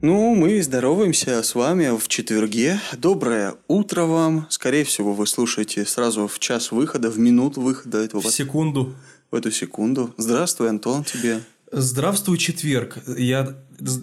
[0.00, 2.78] Ну, мы здороваемся с вами в четверге.
[2.96, 4.46] Доброе утро вам.
[4.50, 8.94] Скорее всего, вы слушаете сразу в час выхода, в минуту выхода этого В секунду.
[9.32, 10.14] в эту секунду.
[10.18, 11.40] Здравствуй, Антон, тебе.
[11.76, 12.98] Здравствуй, четверг.
[13.18, 13.56] Я,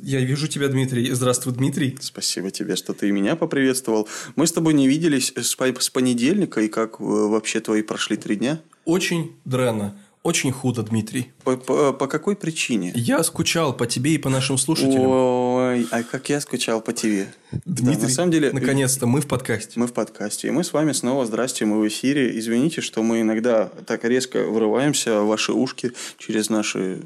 [0.04, 1.10] я вижу тебя, Дмитрий.
[1.12, 1.98] Здравствуй, Дмитрий.
[2.02, 4.10] Спасибо тебе, что ты меня поприветствовал.
[4.36, 8.36] Мы с тобой не виделись с, с понедельника, и как э, вообще твои прошли три
[8.36, 8.60] дня?
[8.84, 9.96] Очень дренно.
[10.22, 11.32] Очень худо, Дмитрий.
[11.46, 12.92] По, по- по какой причине?
[12.94, 15.08] Я скучал по тебе и по нашим слушателям.
[15.08, 17.34] Ой, а как я скучал по тебе.
[17.66, 19.80] Дмитрий, Да, на самом деле, наконец-то мы в подкасте.
[19.80, 20.50] Мы в подкасте.
[20.50, 22.38] И мы с вами снова, здрасте, мы в эфире.
[22.38, 27.00] Извините, что мы иногда так резко вырываемся в ваши ушки через наши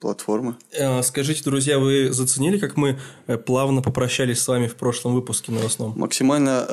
[0.00, 0.56] платформы.
[0.72, 5.52] Э, Скажите, друзья, вы заценили, как мы э, плавно попрощались с вами в прошлом выпуске
[5.52, 5.94] новостном?
[5.96, 6.66] Максимально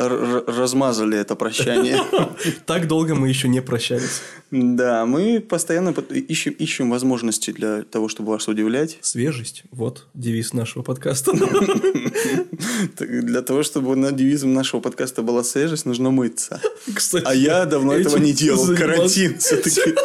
[0.47, 1.99] размазали это прощание.
[2.65, 4.21] Так долго мы еще не прощались.
[4.51, 8.97] Да, мы постоянно ищем, ищем возможности для того, чтобы вас удивлять.
[9.01, 9.63] Свежесть.
[9.71, 11.31] Вот девиз нашего подкаста.
[12.99, 16.61] Для того, чтобы на девизом нашего подкаста была свежесть, нужно мыться.
[16.95, 18.75] Кстати, А я давно этого не делал.
[18.75, 19.95] Карантин все-таки.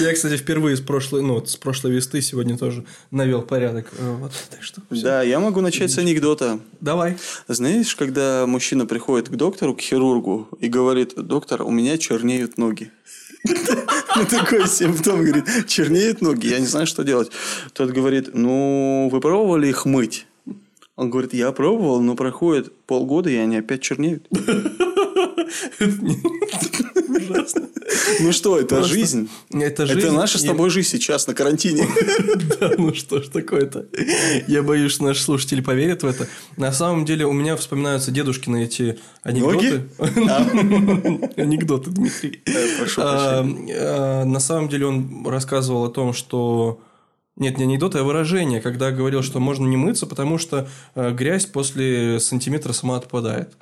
[0.00, 3.88] Я, кстати, впервые с прошлой, ну, с прошлой весты сегодня тоже навел порядок.
[3.98, 5.02] Э, Вот, так что всё.
[5.02, 6.60] Да, я могу начать с анекдота.
[6.80, 7.16] Давай.
[7.48, 12.90] Знаешь, когда мужчина приходит к доктору, к хирургу, и говорит, доктор, у меня чернеют ноги.
[14.14, 17.30] Ну, такой симптом, говорит, чернеют ноги, я не знаю, что делать.
[17.72, 20.26] Тот говорит, ну, вы пробовали их мыть?
[20.96, 24.28] Он говорит, я пробовал, но проходит полгода, и они опять чернеют.
[27.30, 27.68] Ужасно.
[28.20, 29.28] Ну что, это Просто жизнь.
[29.50, 29.98] Это жизнь.
[30.00, 31.86] Это наша с тобой жизнь сейчас на карантине.
[32.60, 33.86] Да, ну что ж такое-то.
[34.46, 36.28] Я боюсь, что наши слушатели поверят в это.
[36.56, 39.88] На самом деле у меня вспоминаются дедушкины эти анекдоты.
[41.36, 42.42] Анекдоты, Дмитрий.
[42.46, 46.80] Э, прошу А, а, На самом деле он рассказывал о том, что...
[47.36, 51.46] Нет, не анекдоты, а выражение, когда говорил, что можно не мыться, потому что э, грязь
[51.46, 53.54] после сантиметра сама отпадает.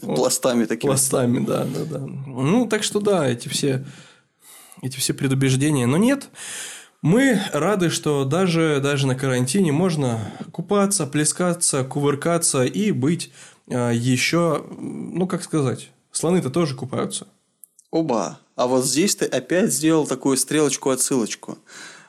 [0.00, 0.90] Пластами такими.
[0.90, 1.98] Пластами, да, да, да.
[1.98, 3.84] Ну, так что да, эти все,
[4.82, 5.86] эти все предубеждения.
[5.86, 6.28] Но нет,
[7.02, 13.30] мы рады, что даже, даже на карантине можно купаться, плескаться, кувыркаться и быть
[13.70, 17.26] а, еще, ну, как сказать, слоны-то тоже купаются.
[17.90, 18.38] Оба.
[18.56, 21.58] А вот здесь ты опять сделал такую стрелочку-отсылочку.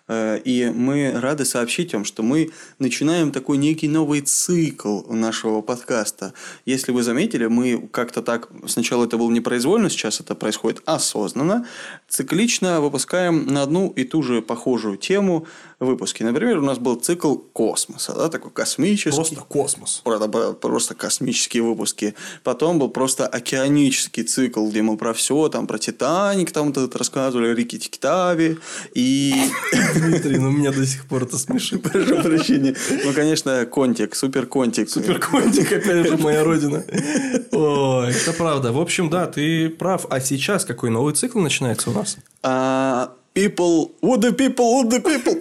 [0.07, 6.33] Э, И мы рады сообщить вам, что мы начинаем такой некий новый цикл нашего подкаста.
[6.65, 11.65] Если вы заметили, мы как-то так, сначала это было непроизвольно, сейчас это происходит осознанно,
[12.07, 15.45] циклично выпускаем на одну и ту же похожую тему
[15.79, 16.23] выпуски.
[16.23, 19.15] Например, у нас был цикл космоса, да, такой космический.
[19.15, 20.01] Просто космос.
[20.03, 22.15] Было просто космические выпуски.
[22.43, 26.97] Потом был просто океанический цикл, где мы про все, там, про Титаник, там вот это
[26.97, 28.57] рассказывали, Рики Тиктави.
[28.95, 29.33] И...
[29.99, 31.81] Дмитрий, ну меня до сих пор это смешит.
[31.83, 32.75] Прошу прощения.
[33.03, 34.89] Ну, конечно, Контик, супер Контик.
[34.89, 36.83] Суперконтик, опять же, моя родина.
[37.51, 38.71] Ой, это правда.
[38.71, 40.05] В общем, да, ты прав.
[40.09, 42.17] А сейчас какой новый цикл начинается у нас?
[42.43, 45.37] А, People, what the people, what the people.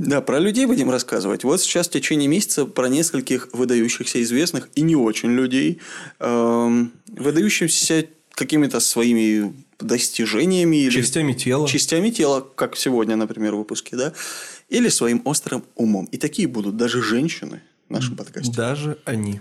[0.00, 1.42] Да, про людей будем рассказывать.
[1.42, 5.80] Вот сейчас в течение месяца про нескольких выдающихся известных и не очень людей,
[6.20, 8.04] выдающихся
[8.34, 11.68] какими-то своими достижениями или Частями тела.
[11.68, 14.12] частями тела, как сегодня, например, в выпуске, да,
[14.68, 16.06] или своим острым умом.
[16.06, 18.52] И такие будут даже женщины в нашем подкасте.
[18.52, 19.40] Даже они.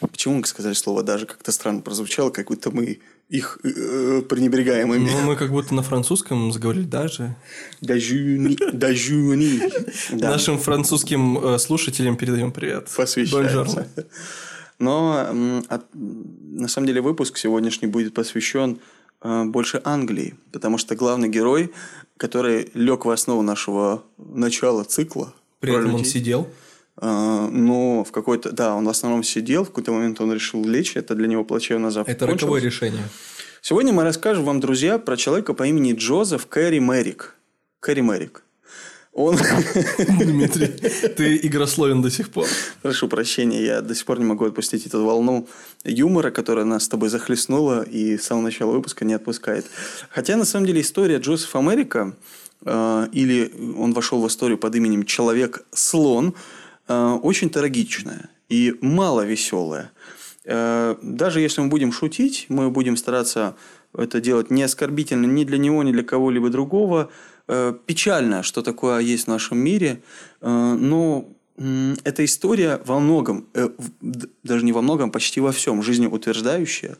[0.00, 1.26] Почему мы сказали слово «даже»?
[1.26, 5.10] Как-то странно прозвучало, как будто мы их э, пренебрегаем ими.
[5.10, 7.36] Ну, мы как будто на французском заговорили даже.
[7.80, 8.56] Дажуни.
[8.72, 9.60] Дажуни.
[10.12, 12.88] Да, Нашим французским э, слушателям передаем привет.
[12.96, 13.86] посвящается.
[14.78, 15.28] Но
[15.92, 21.72] на самом деле выпуск сегодняшний будет посвящен э, больше Англии, потому что главный герой,
[22.16, 25.34] который лег в основу нашего начала цикла.
[25.60, 26.48] При этом он людей, сидел.
[26.96, 28.50] э, но в какой-то...
[28.52, 31.88] Да, он в основном сидел, в какой-то момент он решил лечь, это для него плачевно
[31.88, 32.32] Это закончилось.
[32.42, 33.02] роковое решение.
[33.62, 37.36] Сегодня мы расскажем вам, друзя, про человека по имени Джозеф Кэрри Мэрик.
[37.80, 38.42] Кэрри Мэрик.
[39.12, 39.36] Он...
[39.98, 40.68] Дмитрий,
[41.16, 42.46] ты игрословен до сих пор.
[42.82, 45.48] Прошу прощения, я до сих пор не могу отпустить эту волну
[45.84, 49.66] юмора, которая нас с тобой захлестнула и с самого начала выпуска не отпускает.
[50.10, 52.14] Хотя, на самом деле, история Джозефа Америка,
[52.64, 56.34] э, или он вошел в историю под именем Человек-слон,
[56.86, 59.90] э, очень трагичная и мало веселая.
[60.44, 63.56] Э, даже если мы будем шутить, мы будем стараться
[63.96, 67.10] это делать не оскорбительно ни для него, ни для кого-либо другого.
[67.50, 70.02] Э, печально, что такое есть в нашем мире,
[70.40, 71.24] э, но
[72.04, 73.68] эта история во многом, э,
[74.42, 76.96] даже не во многом, почти во всем жизнеутверждающая.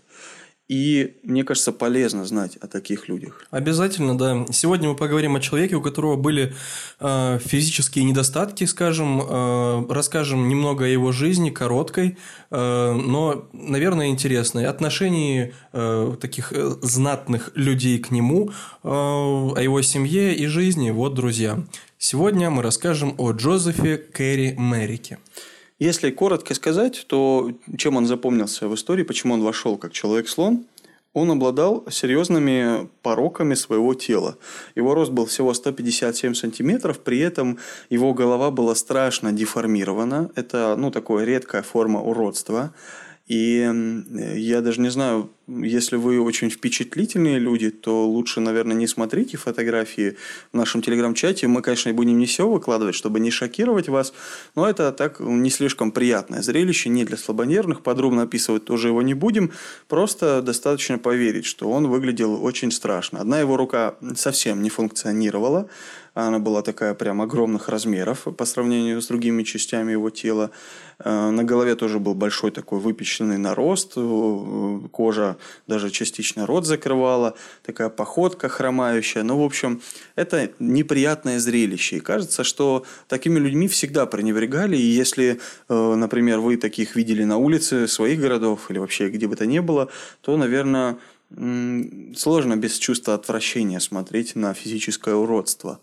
[0.70, 3.44] И мне кажется, полезно знать о таких людях.
[3.50, 4.46] Обязательно, да.
[4.52, 6.54] Сегодня мы поговорим о человеке, у которого были
[7.00, 12.18] э, физические недостатки, скажем, э, расскажем немного о его жизни, короткой,
[12.52, 18.52] э, но, наверное, интересной, отношении э, таких э, знатных людей к нему, э,
[18.84, 20.90] о его семье и жизни.
[20.90, 21.58] Вот, друзья,
[21.98, 25.18] сегодня мы расскажем о Джозефе Кэрри Мэрике.
[25.80, 30.66] Если коротко сказать, то чем он запомнился в истории, почему он вошел как человек-слон,
[31.14, 34.36] он обладал серьезными пороками своего тела.
[34.76, 40.30] Его рост был всего 157 сантиметров, при этом его голова была страшно деформирована.
[40.36, 42.74] Это ну, такая редкая форма уродства.
[43.30, 43.64] И
[44.34, 50.16] я даже не знаю, если вы очень впечатлительные люди, то лучше, наверное, не смотрите фотографии
[50.52, 51.46] в нашем телеграм-чате.
[51.46, 54.12] Мы, конечно, будем не все выкладывать, чтобы не шокировать вас,
[54.56, 57.84] но это так не слишком приятное зрелище, не для слабонервных.
[57.84, 59.52] Подробно описывать тоже его не будем.
[59.86, 63.20] Просто достаточно поверить, что он выглядел очень страшно.
[63.20, 65.68] Одна его рука совсем не функционировала.
[66.14, 70.50] Она была такая прям огромных размеров по сравнению с другими частями его тела.
[70.98, 75.36] Э, на голове тоже был большой такой выпеченный нарост, э, кожа
[75.66, 79.22] даже частично рот закрывала, такая походка хромающая.
[79.22, 79.80] Ну, в общем,
[80.16, 81.96] это неприятное зрелище.
[81.96, 84.76] И кажется, что такими людьми всегда пренебрегали.
[84.76, 89.36] И если, э, например, вы таких видели на улице своих городов или вообще где бы
[89.36, 89.88] то ни было,
[90.22, 90.98] то, наверное,
[92.16, 95.78] сложно без чувства отвращения смотреть на физическое уродство.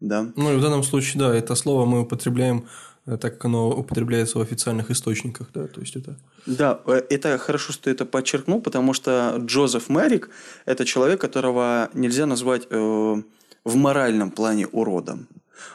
[0.00, 0.32] Да?
[0.36, 2.66] Ну и в данном случае, да, это слово мы употребляем
[3.06, 6.16] Э, так как оно употребляется в официальных источниках, да, то есть это...
[6.46, 10.30] Да, э, это хорошо, что ты это подчеркнул, потому что Джозеф Мэрик–
[10.64, 13.22] это человек, которого нельзя назвать э,
[13.64, 15.28] в моральном плане уродом.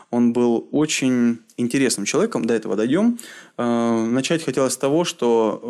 [0.09, 3.19] Он был очень интересным человеком, до этого дойдем.
[3.57, 5.61] Э, начать хотелось с того, что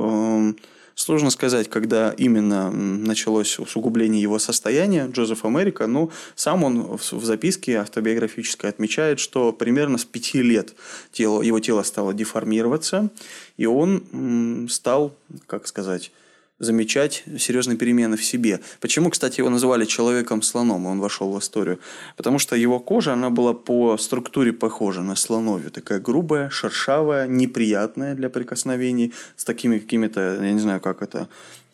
[0.56, 0.62] э,
[1.00, 5.08] Сложно сказать, когда именно началось усугубление его состояния.
[5.10, 10.76] Джозеф Америка, но сам он в записке автобиографической отмечает, что примерно с пяти лет
[11.14, 13.10] тело, его тело стало деформироваться,
[13.56, 15.16] и он стал,
[15.48, 16.12] как сказать,
[16.60, 18.60] замечать серьезные перемены в себе.
[18.80, 21.80] Почему, кстати, его называли человеком-слоном, он вошел в историю?
[22.18, 25.72] Потому что его кожа, она была по структуре похожа на слоновью.
[25.72, 31.28] Такая грубая, шершавая, неприятная для прикосновений, с такими какими-то, я не знаю, как это,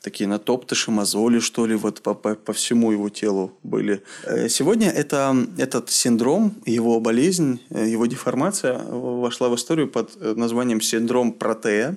[0.05, 4.03] такие натоптыши, мозоли, что ли, вот по, по, по всему его телу были.
[4.23, 10.33] Э, сегодня это, этот синдром, его болезнь, э, его деформация вошла в историю под э,
[10.37, 11.95] названием синдром Протея.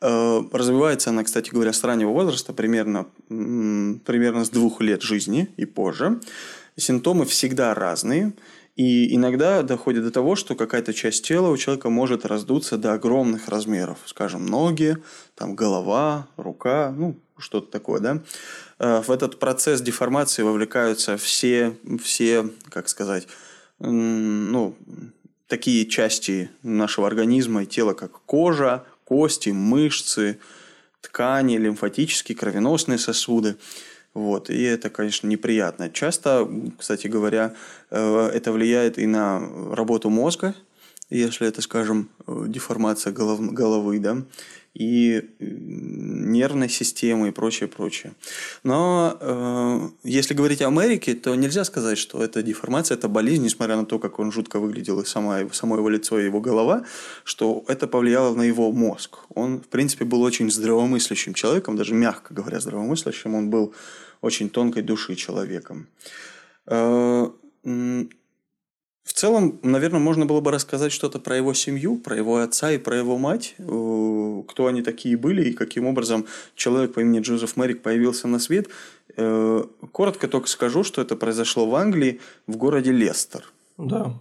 [0.00, 5.64] Э, развивается она, кстати говоря, с раннего возраста, примерно, примерно с двух лет жизни и
[5.64, 6.20] позже.
[6.76, 8.32] Симптомы всегда разные.
[8.76, 13.48] И иногда доходит до того, что какая-то часть тела у человека может раздуться до огромных
[13.48, 13.98] размеров.
[14.06, 14.96] Скажем, ноги,
[15.34, 18.22] там, голова, рука, ну, что-то такое, да.
[18.78, 23.26] Э, в этот процесс деформации вовлекаются все, все как сказать,
[23.80, 24.76] ну,
[25.48, 30.38] такие части нашего организма и тела, как кожа, кости, мышцы,
[31.00, 33.56] ткани, лимфатические, кровеносные сосуды.
[34.12, 34.50] Вот.
[34.50, 35.88] И это, конечно, неприятно.
[35.88, 36.46] Часто,
[36.78, 37.54] кстати говоря,
[37.90, 39.40] э, это влияет и на
[39.72, 40.54] работу мозга,
[41.08, 44.18] если это, скажем, э, деформация голов, головы, да,
[44.78, 48.12] и нервной системы и прочее, прочее.
[48.62, 53.76] Но э, если говорить о Америке, то нельзя сказать, что это деформация, это болезнь, несмотря
[53.76, 56.84] на то, как он жутко выглядел, и сама, само его лицо, и его голова,
[57.24, 59.18] что это повлияло на его мозг.
[59.34, 63.74] Он, в принципе, был очень здравомыслящим человеком, даже мягко говоря, здравомыслящим, он был
[64.20, 65.88] очень тонкой души человеком.
[66.66, 67.30] Э,
[69.08, 72.76] в целом, наверное, можно было бы рассказать что-то про его семью, про его отца и
[72.76, 77.56] про его мать, э, кто они такие были и каким образом человек по имени Джозеф
[77.56, 78.68] Мэрик появился на свет.
[79.16, 83.50] Э, коротко только скажу, что это произошло в Англии, в городе Лестер.
[83.78, 84.12] Да,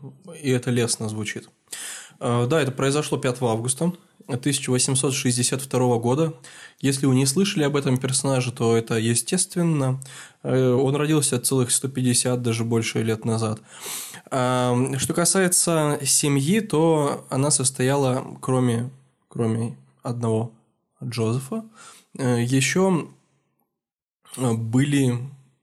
[0.42, 1.50] и это лестно звучит.
[2.20, 3.94] Э, да, это произошло 5 августа
[4.28, 6.34] 1862 года.
[6.82, 10.02] Если вы не слышали об этом персонаже, то это естественно.
[10.44, 13.62] Э, он родился целых 150, даже больше лет назад.
[14.30, 18.90] А, что касается семьи, то она состояла, кроме,
[19.30, 20.52] кроме одного
[21.04, 21.64] Джозефа,
[22.18, 23.08] э, еще
[24.36, 25.18] были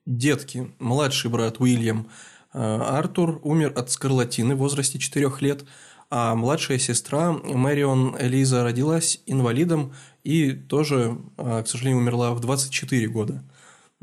[0.07, 0.73] детки.
[0.79, 2.09] Младший брат Уильям
[2.53, 5.65] Артур умер от скарлатины в возрасте 4 лет–
[6.17, 13.09] а младшая сестра Мэрион Элиза родилась инвалидом и тоже, а, к сожалению, умерла в 24
[13.09, 13.43] года.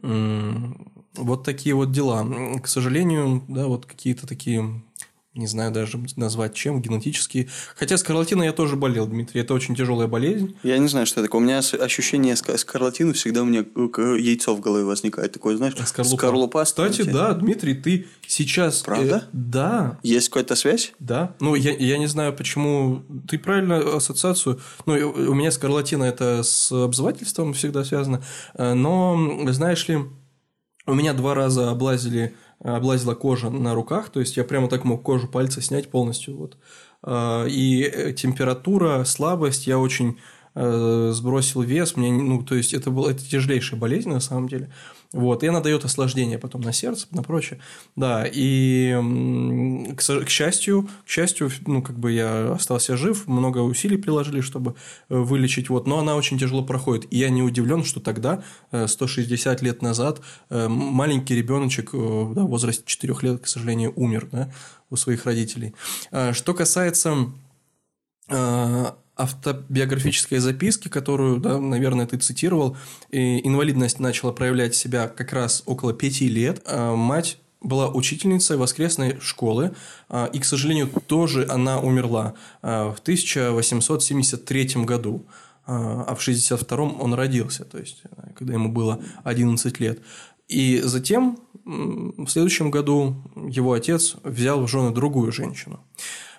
[0.02, 2.28] Вот такие вот дела.
[2.62, 4.84] К сожалению, да, вот какие-то такие
[5.34, 7.48] не знаю даже назвать чем, генетические.
[7.76, 9.40] Хотя скарлатиной я тоже болел, Дмитрий.
[9.40, 10.58] Это очень тяжелая болезнь.
[10.62, 11.42] Я не знаю, что это такое.
[11.42, 13.60] У меня ощущение скарлатины всегда у меня
[14.18, 15.32] яйцо в голове возникает.
[15.32, 16.18] Такое, знаешь, скорлупа.
[16.18, 18.82] скорлупа Кстати, да, Дмитрий, ты сейчас...
[18.82, 19.24] Правда?
[19.26, 20.00] Э, да.
[20.04, 20.92] Есть какая-то связь?
[21.00, 21.34] Да.
[21.40, 23.04] Ну, я, я не знаю, почему...
[23.30, 24.60] Ты правильно ассоциацию...
[24.86, 28.22] Ну, у меня скарлатина это с обзывательством всегда связано.
[28.56, 30.00] Э, но, знаешь ли,
[30.86, 35.04] у меня два раза облазили облазила кожа на руках, то есть я прямо так мог
[35.04, 36.38] кожу пальца снять полностью.
[36.38, 36.58] Вот.
[37.04, 40.18] А, и э, температура, слабость, я очень
[40.54, 44.70] сбросил вес, мне, ну, то есть это была это тяжелейшая болезнь на самом деле.
[45.14, 47.60] Вот, и она дает осложнение потом на сердце, на прочее.
[47.98, 48.96] Да, и
[49.98, 54.76] к, к счастью, к счастью, ну, как бы я остался жив, много усилий приложили, чтобы
[55.10, 57.08] э, вылечить, вот, но она очень тяжело проходит.
[57.12, 63.14] И я не удивлен, что тогда, 160 лет назад, маленький ребеночек да, в возрасте 4
[63.22, 64.52] лет, к сожалению, умер да,
[64.90, 65.74] у своих родителей.
[66.32, 67.32] Что касается
[69.22, 72.78] автобиографической записки, которую, да, наверное, ты цитировал,
[73.10, 76.62] и инвалидность начала проявлять себя как раз около пяти лет.
[76.66, 79.74] А мать была учительницей воскресной школы,
[80.10, 85.26] а, и, к сожалению, тоже она умерла а, в 1873 году,
[85.68, 88.02] а в 62-м он родился, то есть,
[88.36, 90.02] когда ему было 11 лет.
[90.48, 93.16] И затем, в следующем году,
[93.48, 95.80] его отец взял в жены другую женщину.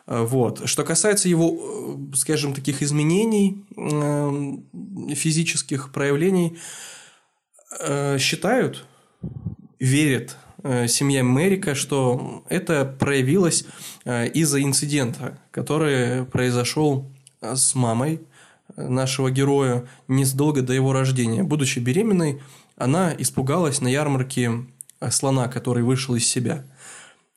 [0.06, 0.68] Э, вот.
[0.68, 6.58] Что касается его, э, скажем, таких изменений, э, физических проявлений,
[8.18, 8.84] считают,
[9.80, 13.64] верят семья Мэрика, что это проявилось
[14.04, 18.20] из-за инцидента, который произошел с мамой
[18.76, 21.42] нашего героя незадолго до его рождения.
[21.42, 22.42] Будучи беременной,
[22.76, 24.66] она испугалась на ярмарке
[25.08, 26.66] слона, который вышел из себя.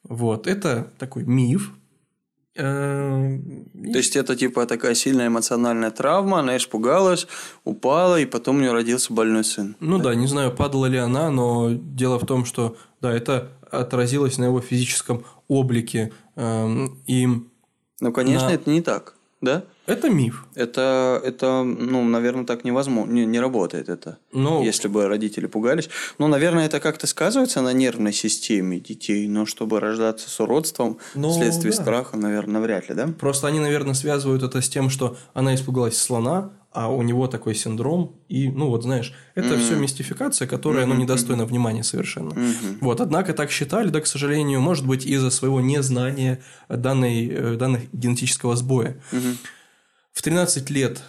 [0.04, 0.48] Вот.
[0.48, 1.72] Это такой миф,
[2.56, 3.40] То
[3.74, 7.28] есть это типа такая сильная эмоциональная травма, она испугалась,
[7.66, 9.76] упала, и потом у нее родился больной сын.
[9.82, 10.06] Ну да?
[10.06, 14.46] да, не знаю, падала ли она, но дело в том, что да, это отразилось на
[14.46, 16.14] его физическом облике.
[16.36, 17.28] Эм, и
[18.00, 18.54] ну, конечно, на...
[18.54, 19.64] это не так, да?
[19.88, 20.46] Это миф.
[20.56, 24.64] Это, это ну, наверное, так невозможно, не, не работает это, но...
[24.64, 25.90] если бы родители пугались.
[26.18, 31.32] Ну, наверное, это как-то сказывается на нервной системе детей, но чтобы рождаться с уродством но,
[31.32, 31.82] вследствие да.
[31.82, 33.08] страха, наверное, вряд ли, да?
[33.08, 37.56] Просто они, наверное, связывают это с тем, что она испугалась слона, а у него такой
[37.56, 39.60] синдром, и, ну, вот знаешь, это mm-hmm.
[39.60, 40.90] все мистификация, которая, mm-hmm.
[40.90, 42.34] ну, недостойна внимания совершенно.
[42.34, 42.78] Mm-hmm.
[42.82, 47.84] Вот, однако так считали, да, к сожалению, может быть, из-за своего незнания данной, э, данных
[47.94, 48.98] генетического сбоя.
[49.14, 49.38] Mm-hmm.
[50.16, 51.04] В 13 лет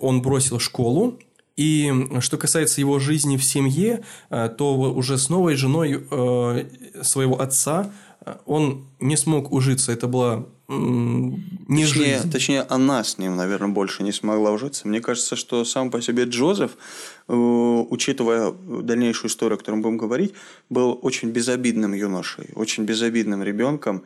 [0.00, 1.18] он бросил школу,
[1.56, 6.64] и что касается его жизни в семье, э, то уже с новой женой э,
[7.02, 7.92] своего отца
[8.24, 9.92] э, он не смог ужиться.
[9.92, 12.30] Это была не точнее, жизнь.
[12.30, 14.88] Точнее, она с ним, наверное, больше не смогла ужиться.
[14.88, 16.76] Мне кажется, что сам по себе Джозеф,
[17.26, 20.34] учитывая дальнейшую историю, о которой мы будем говорить,
[20.68, 24.04] был очень безобидным юношей, очень безобидным ребенком.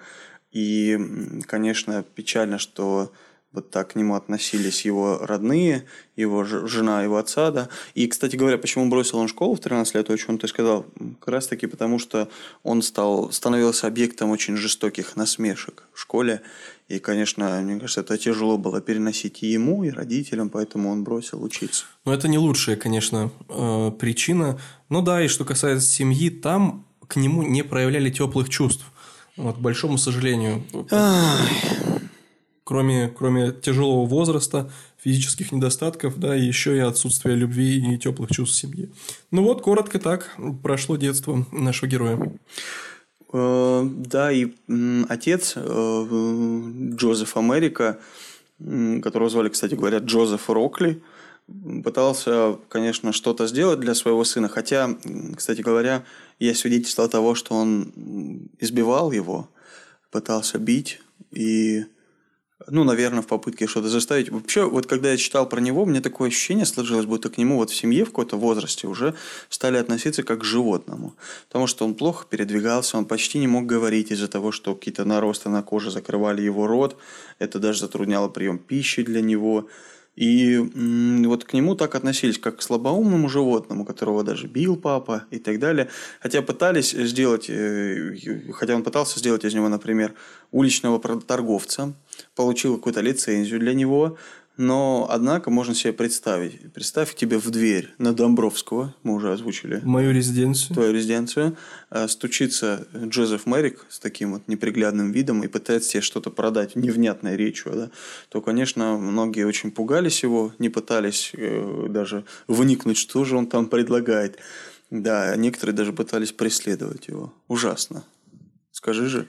[0.52, 0.98] И,
[1.46, 3.12] конечно, печально, что
[3.54, 5.84] вот так к нему относились его родные,
[6.16, 7.68] его жена, его отца, да.
[7.94, 10.84] И, кстати говоря, почему бросил он школу в 13 лет, о чем ты сказал,
[11.20, 12.28] как раз таки потому, что
[12.64, 16.42] он стал, становился объектом очень жестоких насмешек в школе.
[16.88, 21.42] И, конечно, мне кажется, это тяжело было переносить и ему, и родителям, поэтому он бросил
[21.42, 21.84] учиться.
[22.04, 24.60] Ну, это не лучшая, конечно, э, причина.
[24.88, 28.84] Ну да, и что касается семьи, там к нему не проявляли теплых чувств.
[29.36, 30.64] Вот, к большому сожалению.
[32.64, 38.56] Кроме, кроме тяжелого возраста, физических недостатков, да, и еще и отсутствие любви и теплых чувств
[38.56, 38.88] в семье.
[39.30, 42.32] Ну вот, коротко так прошло детство нашего героя.
[43.32, 44.52] Э, да, и
[45.08, 47.98] отец э, Джозеф Америка,
[49.02, 51.02] которого звали, кстати говоря, Джозеф Рокли,
[51.82, 54.96] пытался, конечно, что-то сделать для своего сына, хотя,
[55.36, 56.04] кстати говоря,
[56.38, 59.50] есть свидетельство того, что он избивал его,
[60.10, 61.84] пытался бить, и
[62.68, 64.30] ну, наверное, в попытке что-то заставить.
[64.30, 67.70] Вообще, вот когда я читал про него, мне такое ощущение сложилось, будто к нему вот
[67.70, 69.14] в семье в какой-то возрасте уже
[69.48, 71.16] стали относиться как к животному.
[71.48, 75.48] Потому что он плохо передвигался, он почти не мог говорить из-за того, что какие-то наросты
[75.48, 76.96] на коже закрывали его рот.
[77.40, 79.68] Это даже затрудняло прием пищи для него.
[80.16, 80.58] И
[81.26, 85.58] вот к нему так относились, как к слабоумному животному, которого даже бил папа и так
[85.58, 85.88] далее.
[86.20, 88.16] Хотя пытались сделать, э,
[88.52, 90.14] хотя он пытался сделать из него, например,
[90.52, 91.94] уличного торговца,
[92.36, 94.16] получил какую-то лицензию для него,
[94.56, 96.72] Но, однако, можно себе представить.
[96.72, 99.80] Представь тебе в дверь на Домбровского, мы уже озвучили.
[99.82, 100.74] Мою резиденцию.
[100.74, 101.56] Твою резиденцию.
[101.90, 107.36] Э, стучится Джозеф Мэрик с таким вот неприглядным видом и пытается тебе что-то продать невнятной
[107.36, 107.90] речью, да,
[108.28, 113.66] то, конечно, многие очень пугались его, не пытались э, даже вникнуть, что же он там
[113.66, 114.38] предлагает.
[114.90, 117.34] Да, некоторые даже пытались преследовать его.
[117.48, 118.04] Ужасно.
[118.70, 119.26] Скажи же.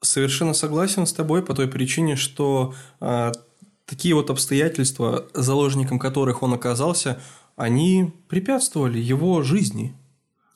[0.00, 3.32] Совершенно согласен с тобой по той причине, что а,
[3.92, 7.20] такие вот обстоятельства, заложником которых он оказался,
[7.56, 9.94] они препятствовали его жизни.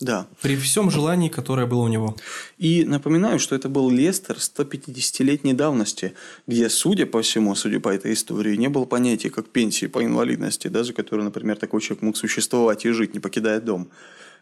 [0.01, 0.27] Да.
[0.41, 2.17] При всем желании, которое было у него.
[2.57, 6.15] И напоминаю, что это был Лестер 150-летней давности,
[6.47, 10.69] где, судя по всему, судя по этой истории, не было понятия как пенсии по инвалидности,
[10.69, 13.89] да, за которую, например, такой человек мог существовать и жить, не покидая дом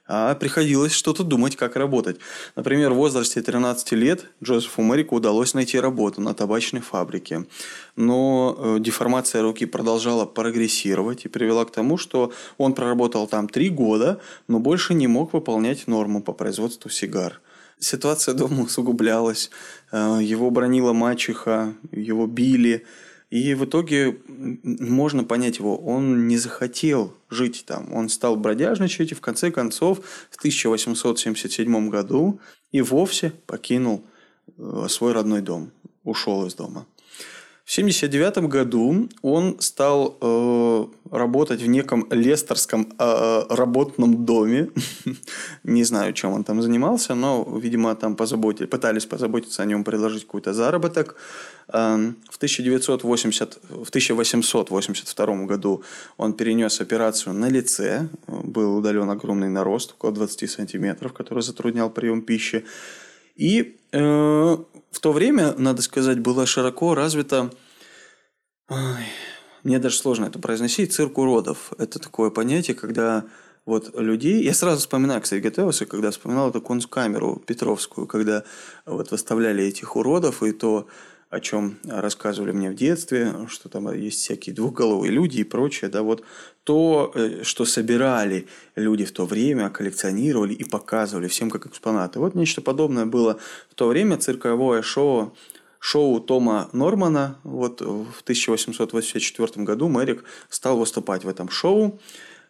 [0.07, 2.19] а приходилось что-то думать, как работать.
[2.57, 7.47] Например, в возрасте 13 лет Джозефу Мэрику удалось найти работу на табачной фабрике.
[7.97, 13.71] Но э, деформация руки продолжала прогрессировать и привела к тому, что он проработал там три
[13.71, 17.41] года, но больше не мог выполнять норму по производству сигар.
[17.79, 19.51] Ситуация дома усугублялась,
[19.91, 22.85] э, его бронила мачеха, его били–
[23.35, 27.93] и в итоге можно понять его, он не захотел жить там.
[27.93, 29.99] Он стал бродяжничать и в конце концов
[30.31, 32.39] в 1877 году
[32.71, 34.05] и вовсе покинул
[34.57, 35.73] э, свой родной дом,
[36.05, 36.87] ушел из дома.
[37.65, 44.69] В 1979 году он стал э, работать в неком лестерском э, работном доме.
[45.65, 50.27] Не знаю, чем он там занимался, но, видимо, там позаботили, пытались позаботиться о нем, предложить
[50.27, 51.17] какой-то заработок.
[51.69, 55.83] Э, в, 1980, в 1882 году
[56.19, 58.09] он перенес операцию на лице.
[58.27, 62.63] Был удален огромный нарост, около 20 сантиметров, который затруднял прием пищи.
[63.37, 67.51] И э, в то время, надо сказать, была широко развита,
[68.69, 69.05] ой,
[69.63, 71.73] мне даже сложно это произносить, цирк уродов.
[71.79, 73.25] Это такое понятие, когда
[73.65, 74.43] вот людей...
[74.43, 78.45] Я сразу вспоминаю, кстати, готовился, когда вспоминал эту концкамеру Петровскую, когда
[78.85, 80.87] вот выставляли этих уродов, и то
[81.35, 86.03] о чем рассказывали мне в детстве, что там есть всякие двухголовые люди и прочее, да,
[86.03, 86.23] вот
[86.63, 92.21] то, э, что собирали люди в то время, коллекционировали и показывали всем как экспонаты.
[92.21, 95.35] Вот нечто подобное было в то время, цирковое шоу,
[95.81, 97.37] шоу Тома Нормана.
[97.43, 101.99] Вот в 1884 году Мэрик стал выступать в этом шоу.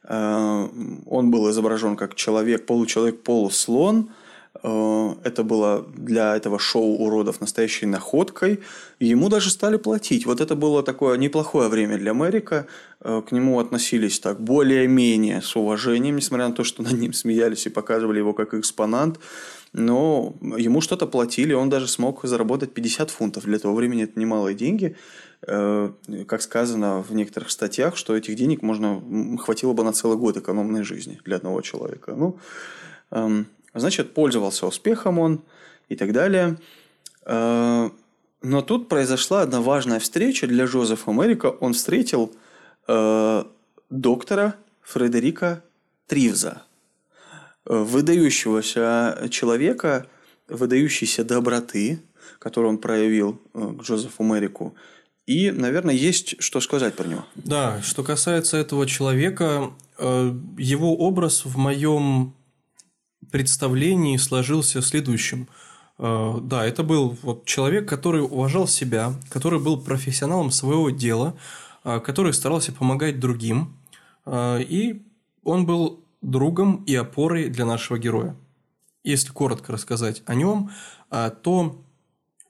[0.02, 0.68] Э,
[1.06, 4.10] он был изображен как человек, получеловек, полуслон–
[4.62, 8.60] это было для этого шоу уродов настоящей находкой.
[9.00, 10.26] Ему даже стали платить.
[10.26, 12.66] Вот это было такое неплохое время для Мэрика.
[13.00, 17.66] Э, к нему относились так более-менее с уважением, несмотря на то, что над ним смеялись
[17.66, 19.18] и показывали его как экспонат.
[19.72, 23.44] Но ему что-то платили, он даже смог заработать 50 фунтов.
[23.44, 24.96] Для того времени это немалые деньги.
[25.46, 25.90] Э,
[26.26, 29.02] как сказано в некоторых статьях, что этих денег можно
[29.38, 32.14] хватило бы на целый год экономной жизни для одного человека.
[32.16, 32.38] Ну,
[33.10, 35.42] эм, Значит, пользовался успехом он
[35.88, 36.56] и так далее.
[37.26, 37.90] Э,
[38.42, 41.46] но тут произошла одна важная встреча для Жозефа Мэрика.
[41.46, 42.32] Он встретил
[42.86, 43.44] э,
[43.90, 45.62] доктора Фредерика
[46.06, 46.62] Тривза,
[47.66, 50.06] э, выдающегося человека,
[50.48, 52.00] выдающейся доброты,
[52.38, 54.74] которую он проявил к Джозефу Мэрику.
[55.26, 57.24] И, наверное, есть что сказать про него.
[57.34, 62.34] Да, что касается этого человека, его образ в моем
[63.34, 65.48] представлении сложился следующим.
[65.98, 71.34] Э, да, это был вот человек, который уважал себя, который был профессионалом своего дела,
[71.82, 73.74] э, который старался помогать другим,
[74.24, 75.02] э, и
[75.42, 78.36] он был другом и опорой для нашего героя.
[79.02, 80.70] Если коротко рассказать о нем,
[81.42, 81.76] то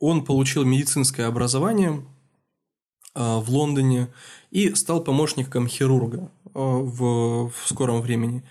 [0.00, 2.04] он получил медицинское образование
[3.14, 4.08] в Лондоне
[4.52, 8.44] и стал помощником хирурга в, в скором времени.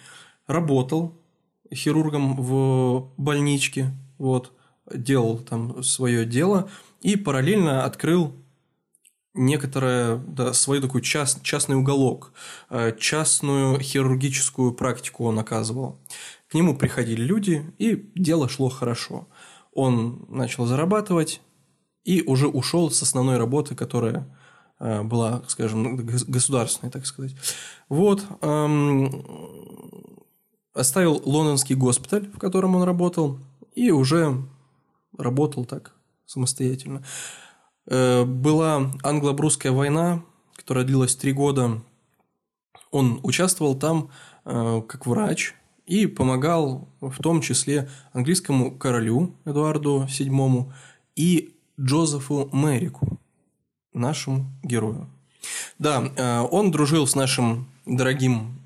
[0.47, 1.13] Работал
[1.71, 4.54] хирургом в больничке, вот,
[4.93, 6.69] делал там свое дело
[7.02, 8.34] и параллельно открыл
[9.34, 12.34] некоторое, да, свой такой част, частный уголок,
[12.69, 15.99] э, частную хирургическую практику он оказывал.
[16.47, 19.28] К нему приходили люди, и дело шло хорошо.
[19.71, 21.41] Он начал зарабатывать
[22.04, 24.38] и уже ушел с основной работы, которая
[24.80, 27.36] э, была, скажем, государственной, так сказать.
[27.89, 28.23] Вот.
[30.73, 33.39] Оставил лондонский госпиталь, в котором он работал,
[33.75, 34.43] и уже
[35.17, 35.93] работал так
[36.25, 37.03] самостоятельно.
[37.86, 40.23] Э, была англо-брусская война,
[40.55, 41.81] которая длилась три года.
[42.91, 44.09] Он участвовал там
[44.45, 45.55] э, как врач
[45.86, 50.71] и помогал в том числе английскому королю Эдуарду VII
[51.15, 53.19] и Джозефу Мэрику,
[53.93, 55.09] нашему герою.
[55.77, 58.59] Да, э, он дружил с нашим дорогим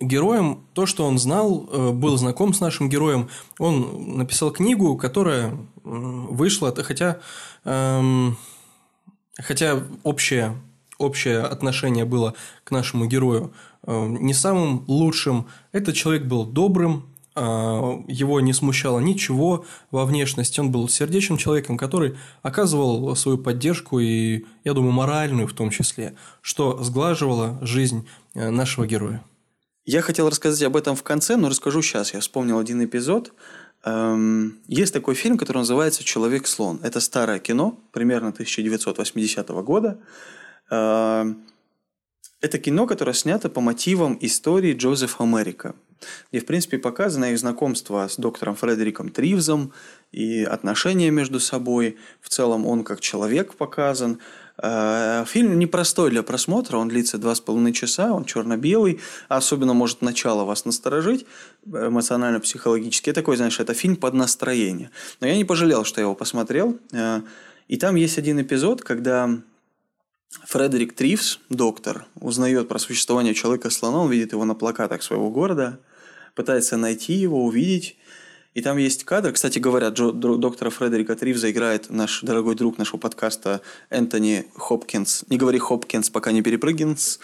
[0.00, 0.64] героем.
[0.72, 3.28] То, что он знал, э, был знаком с нашим героем.
[3.58, 7.18] Он написал книгу, которая вышла, хотя,
[7.64, 8.36] эм,
[9.38, 10.56] хотя общее,
[10.98, 12.34] общее отношение было
[12.64, 13.52] к нашему герою
[13.86, 15.46] э, не самым лучшим.
[15.72, 20.60] Этот человек был добрым, а, его не смущало ничего во внешности.
[20.60, 26.14] Он был сердечным человеком, который оказывал свою поддержку и, я думаю, моральную в том числе,
[26.42, 29.22] что сглаживало жизнь э, нашего героя.
[29.92, 32.14] Я хотел рассказать об этом в конце, но расскажу сейчас.
[32.14, 33.32] Я вспомнил один эпизод.
[33.82, 36.78] Эм, есть такой фильм, который называется «Человек-слон».
[36.84, 39.98] Это старое кино, примерно 1980 года.
[40.70, 41.42] Эм,
[42.40, 45.74] это кино, которое снято по мотивам истории Джозефа Америка–
[46.30, 49.72] где, в принципе, показано их знакомство с доктором Фредериком Тривзом
[50.12, 51.96] и отношения между собой.
[52.20, 54.18] В целом он как человек показан.
[54.62, 60.02] Э, фильм непростой для просмотра, он длится два с половиной часа, он черно-белый, особенно может
[60.02, 61.26] начало вас насторожить
[61.66, 63.12] эмоционально-психологически.
[63.12, 64.90] Такой, знаешь, это фильм под настроение.
[65.20, 66.78] Но я не пожалел, что я его посмотрел.
[66.92, 67.22] Э,
[67.68, 69.30] и там есть один эпизод, когда
[70.46, 75.80] Фредерик Тривс, доктор, узнает про существование человека-слона, он видит его на плакатах своего города–
[76.34, 77.96] пытается найти его, увидеть.
[78.54, 79.32] И там есть кадр.
[79.32, 83.60] Кстати говоря, Джо, доктора Фредерика Тривза играет наш дорогой друг нашего подкаста
[83.90, 85.24] Энтони Хопкинс.
[85.28, 87.20] Не говори Хопкинс, пока не перепрыгинс.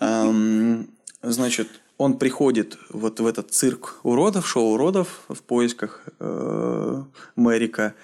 [0.00, 0.90] Эм,
[1.22, 7.02] значит, он приходит вот в этот цирк уродов, шоу уродов в поисках э,
[7.34, 7.94] Мэрика.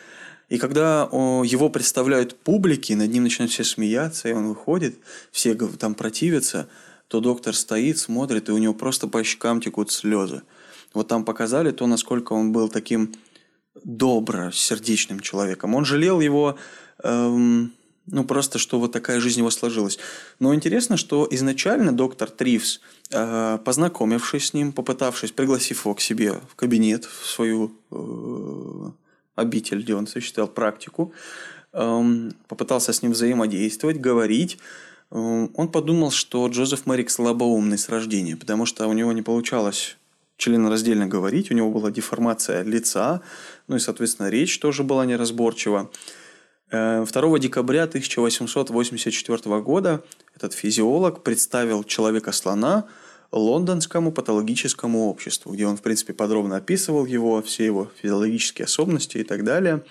[0.48, 4.98] И когда его представляют публике, над ним начинают все смеяться, и он выходит,
[5.32, 6.68] все там противятся–
[7.08, 10.42] то доктор стоит, смотрит, и у него просто по щекам текут слезы.
[10.94, 13.12] Вот там показали то, насколько он был таким
[13.84, 15.74] добро сердечным человеком.
[15.74, 16.56] Он жалел его,
[17.02, 17.72] эм,
[18.06, 19.98] ну просто, что вот такая жизнь его сложилась.
[20.38, 22.80] Но интересно, что изначально доктор Тривс,
[23.10, 28.90] э, познакомившись с ним, попытавшись, пригласив его к себе в кабинет, в свою э,
[29.34, 31.12] обитель, где он осуществлял практику,
[31.72, 34.58] э, попытался с ним взаимодействовать, говорить,
[35.14, 39.96] Э, он подумал, что Джозеф Мэрик слабоумный с рождения, потому что у него не получалось
[40.36, 43.20] членораздельно говорить, у него была деформация лица,
[43.68, 45.90] ну и, соответственно, речь тоже была неразборчива.
[46.70, 50.02] 2 э, декабря 1884 года
[50.34, 52.86] этот физиолог представил человека-слона
[53.30, 59.24] лондонскому патологическому обществу, где он, в принципе, подробно описывал его, все его физиологические особенности и
[59.24, 59.84] так далее.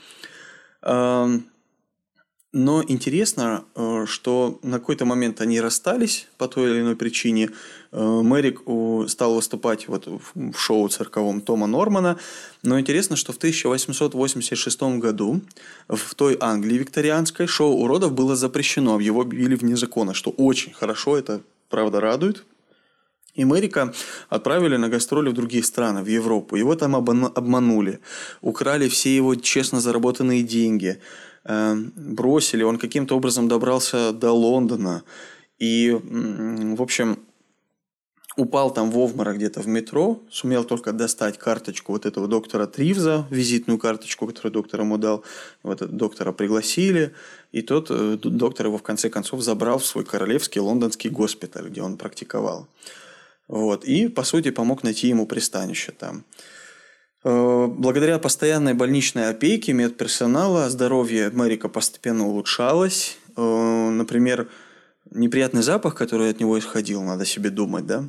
[2.56, 7.50] Но интересно, э, что на какой-то момент они расстались по той или иной причине.
[7.92, 8.62] Э, Мэрик
[9.10, 12.20] стал выступать вот в шоу цирковом Тома Нормана.
[12.62, 15.42] Но интересно, что в 1886 году
[15.88, 19.00] в той Англии викторианской шоу уродов было запрещено.
[19.00, 22.46] Его объявили вне закона, что очень хорошо, это правда радует.
[23.34, 23.96] И Мэрика
[24.30, 26.56] отправили на гастроли в другие страны, в Европу.
[26.56, 28.00] Его там обманули,
[28.42, 31.00] украли все его честно заработанные деньги–
[31.46, 35.04] бросили, он каким-то образом добрался до Лондона.
[35.60, 37.20] И, в общем,
[38.36, 43.28] упал там в обморок где-то в метро, сумел только достать карточку вот этого доктора Тривза,
[43.30, 45.24] визитную карточку, которую доктор ему дал.
[45.62, 47.14] Вот доктора пригласили,
[47.52, 51.82] и тот э, доктор его в конце концов забрал в свой королевский лондонский госпиталь, где
[51.82, 52.68] он практиковал.
[53.48, 53.86] Вот.
[53.86, 56.24] И, по сути, помог найти ему пристанище там.
[57.24, 63.18] Э, благодаря постоянной больничной опеке медперсонала здоровье Мэрика постепенно улучшалось.
[63.38, 64.50] Э, например,
[65.12, 68.04] неприятный запах, который от него исходил, надо себе думать, да.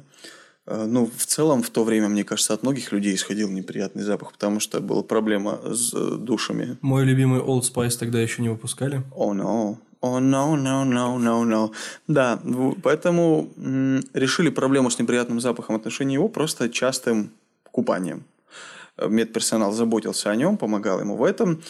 [0.66, 4.33] Э, ну, в целом, в то время, мне кажется, от многих людей исходил неприятный запах,
[4.33, 6.77] потому что была проблема с душами.
[6.81, 9.03] Мой любимый Old Spice тогда еще не выпускали.
[9.14, 9.77] О, oh, no.
[10.00, 11.72] О, oh, no, no, no, no, no.
[12.09, 12.40] Да,
[12.83, 17.31] поэтому м- решили проблему с неприятным запахом в отношении его просто частым
[17.70, 18.24] купанием
[18.98, 21.62] медперсонал заботился о нем, помогал ему в этом.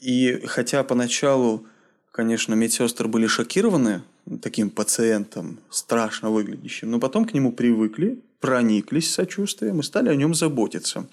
[0.00, 1.66] И хотя поначалу,
[2.10, 4.02] конечно, медсестры были шокированы
[4.40, 10.34] таким пациентом, страшно выглядящим, но потом к нему привыкли, прониклись сочувствием и стали о нем
[10.34, 11.06] заботиться.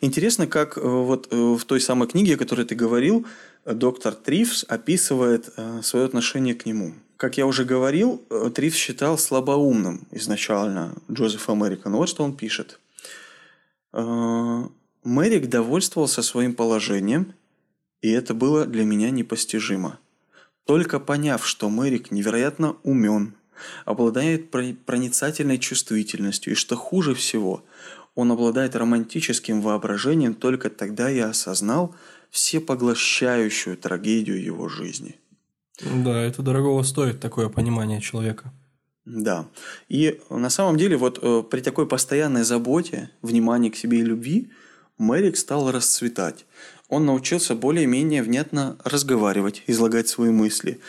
[0.00, 3.26] Интересно, как э, вот э, в той самой книге, о которой ты говорил,
[3.64, 6.94] доктор Трифс описывает э, свое отношение к нему.
[7.16, 8.18] Как я уже говорил,
[8.54, 11.88] Трифс считал слабоумным изначально Джозефа Америка.
[11.88, 12.78] вот что он пишет.
[15.06, 17.34] Мэрик довольствовался своим положением,
[18.02, 20.00] и это было для меня непостижимо.
[20.64, 23.34] Только поняв, что Мэрик невероятно умен,
[23.84, 27.64] обладает проницательной чувствительностью, и что хуже всего,
[28.16, 31.94] он обладает романтическим воображением, только тогда я осознал
[32.30, 35.20] всепоглощающую трагедию его жизни.
[35.80, 38.52] Да, это дорогого стоит такое понимание человека.
[39.04, 39.46] Да.
[39.88, 44.50] И на самом деле вот э, при такой постоянной заботе, внимании к себе и любви
[44.98, 46.46] Мэрик стал расцветать.
[46.88, 50.80] Он научился более-менее внятно разговаривать, излагать свои мысли.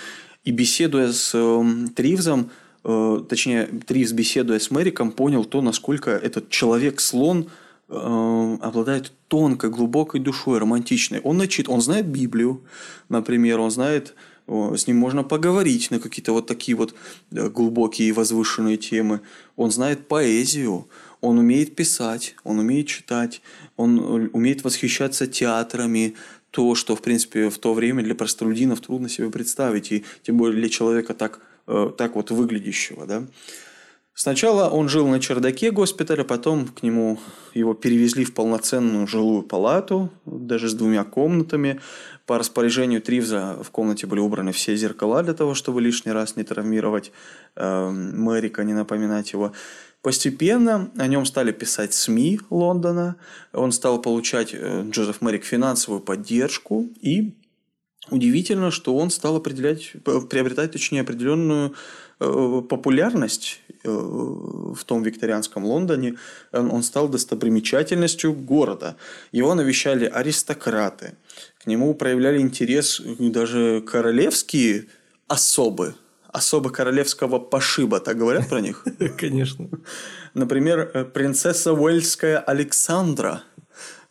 [0.43, 2.51] И беседуя с э, Тривзом,
[2.83, 7.49] э, точнее, Тривз, беседуя с Мэриком, понял то, насколько этот человек-слон
[7.89, 11.19] э, обладает тонкой, глубокой душой, романтичной.
[11.21, 12.61] Он начит, он знает Библию,
[13.09, 14.13] например, он знает
[14.47, 16.95] с ним можно поговорить на какие-то вот такие вот
[17.31, 19.19] э, глубокие и возвышенные темы.
[19.57, 20.87] Он знает поэзию,
[21.21, 23.41] он умеет писать, он умеет читать,
[23.75, 26.15] он э, умеет восхищаться театрами,
[26.51, 30.59] то, что, в принципе, в то время для простолюдинов трудно себе представить, и тем более
[30.59, 33.05] для человека так, э, так вот выглядящего.
[33.05, 33.23] Да?
[34.19, 37.19] Сначала он жил на чердаке госпиталя, потом к нему
[37.53, 41.79] его перевезли в полноценную жилую палату, даже с двумя комнатами.
[42.25, 46.43] По распоряжению Тривза в комнате были убраны все зеркала для того, чтобы лишний раз не
[46.43, 47.11] травмировать
[47.55, 49.53] э, Мэрика, не напоминать его.
[50.07, 53.17] Постепенно о нем стали писать СМИ Лондона.
[53.51, 56.87] Он стал получать, э, Джозеф Мэрик, финансовую поддержку.
[57.01, 57.33] И
[58.09, 59.91] удивительно, что он стал определять,
[60.29, 61.73] приобретать, точнее, определенную
[62.21, 66.15] э, популярность э, в том викторианском Лондоне.
[66.53, 68.95] Он стал достопримечательностью города.
[69.33, 71.15] Его навещали аристократы–
[71.67, 74.87] к нему проявляли интерес даже королевские
[75.27, 75.95] особы,
[76.37, 78.85] особо королевского пошиба, так говорят про них?
[79.17, 79.69] Конечно.
[80.33, 83.43] Например, э, принцесса Уэльская Александра.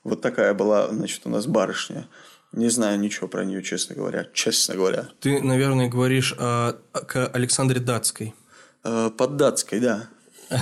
[0.04, 2.08] Вот такая была, значит, у нас барышня.
[2.52, 4.26] Не знаю ничего про нее, честно говоря.
[4.32, 5.08] Честно говоря.
[5.20, 8.34] Ты, наверное, говоришь о, о Александре Датской.
[8.84, 10.08] Э, под Датской, да.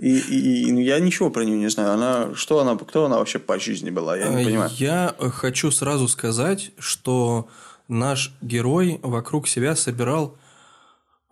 [0.00, 1.92] И, и, и ну, я ничего про нее не знаю.
[1.92, 4.16] Она, что она, кто она вообще по жизни была?
[4.16, 4.70] Я не понимаю.
[4.74, 7.48] Я хочу сразу сказать, что
[7.88, 10.36] наш герой вокруг себя собирал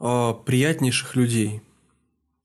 [0.00, 1.62] э, приятнейших людей,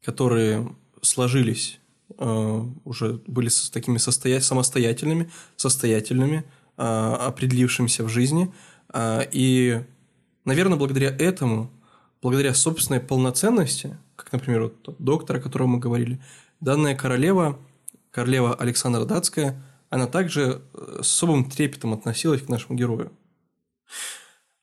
[0.04, 1.80] которые сложились,
[2.17, 4.39] э, уже были с такими состоя...
[4.39, 6.43] самостоятельными, состоятельными,
[6.78, 8.54] э, определившимися в жизни.
[8.93, 9.82] Э, и,
[10.45, 11.71] наверное, благодаря этому,
[12.21, 16.19] благодаря собственной полноценности– как, например, вот доктор, о котором мы говорили,
[16.60, 17.60] данная королева,
[18.12, 23.12] королева Александра Датская, она также э, с особым трепетом относилась к нашему герою.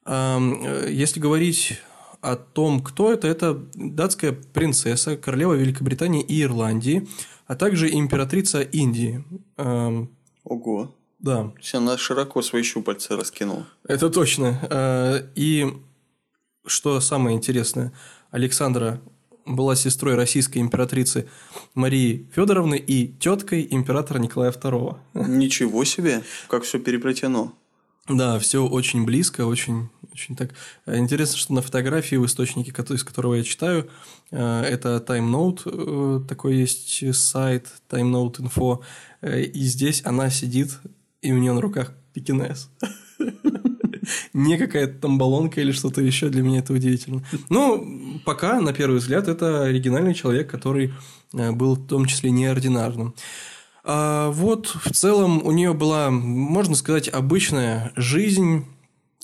[0.07, 1.81] Э, если говорить
[2.21, 7.07] о том, кто это, это датская принцесса, королева Великобритании и Ирландии,
[7.47, 9.25] а также императрица Индии.
[10.45, 10.95] Ого.
[11.19, 11.53] Да.
[11.61, 13.67] Все, она широко свои щупальца раскинула.
[13.85, 14.59] Это точно.
[14.71, 15.67] Э, и
[16.67, 17.93] что самое интересное,
[18.31, 19.01] Александра
[19.45, 21.29] была сестрой российской императрицы
[21.75, 24.97] Марии Федоровны и теткой императора Николая II.
[25.15, 27.55] Ничего себе, как все переплетено.
[28.09, 30.55] Да, все очень близко, очень, очень так.
[30.87, 33.89] Интересно, что на фотографии в источнике, из которого я читаю,
[34.31, 38.81] э, это Time Note, э, такой есть сайт Time Note Info,
[39.21, 40.79] э, и здесь она сидит,
[41.21, 42.71] и у нее на руках пекинес.
[44.33, 46.29] не какая-то там баллонка или что-то еще.
[46.29, 47.23] Для меня это удивительно.
[47.49, 50.93] Ну, пока, на первый взгляд, это оригинальный человек, который
[51.33, 53.15] э, был в том числе неординарным.
[53.91, 58.67] А вот в целом у нее была, можно сказать, обычная жизнь.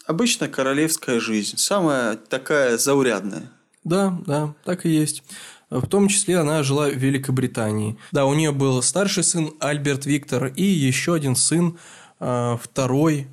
[0.06, 1.58] Обычная королевская жизнь.
[1.58, 3.50] Самая такая заурядная.
[3.84, 5.22] Да, да, так и есть.
[5.68, 7.98] В том числе она жила в Великобритании.
[8.10, 11.76] Да, у нее был старший сын Альберт Виктор и еще один сын,
[12.18, 13.28] а, второй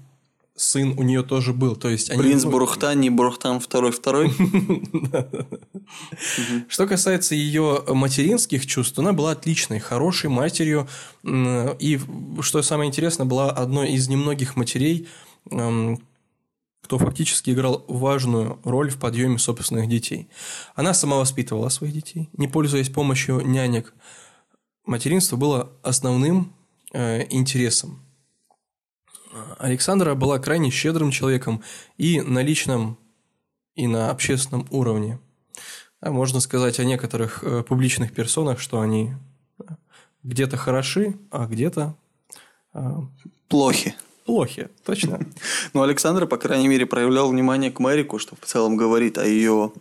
[0.61, 1.75] сын у нее тоже был.
[1.75, 2.21] То есть они...
[2.21, 4.31] Принц Бурхтан, не Бурхтан второй второй.
[6.67, 10.87] Что касается ее материнских чувств, она была отличной, хорошей матерью.
[11.23, 11.99] И,
[12.41, 15.07] что самое интересное, была одной из немногих матерей,
[15.45, 20.29] кто фактически играл важную роль в подъеме собственных детей.
[20.75, 23.93] Она сама воспитывала своих детей, не пользуясь помощью нянек.
[24.85, 26.53] Материнство было основным
[26.91, 28.00] э, интересом
[29.59, 31.61] Александра была крайне щедрым человеком
[31.97, 32.97] и на личном,
[33.75, 35.19] и на общественном уровне.
[35.99, 39.13] А можно сказать о некоторых э, публичных персонах, что они
[39.59, 39.63] э,
[40.23, 41.95] где-то хороши, а где-то
[42.73, 42.79] э,
[43.47, 43.95] плохи.
[44.25, 45.19] Плохи, точно.
[45.73, 49.71] Но Александра, по крайней мере, проявлял внимание к Мэрику, что в целом говорит о ее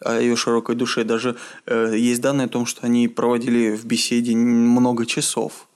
[0.00, 1.04] о ее широкой душе.
[1.04, 5.68] Даже э, есть данные о том, что они проводили в беседе много часов